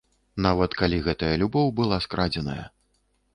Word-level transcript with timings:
Нават 0.45 0.71
калі 0.79 0.97
гэтая 1.07 1.31
любоў 1.41 1.69
была 1.81 2.01
скрадзеная. 2.07 2.65